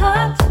heart. 0.00 0.49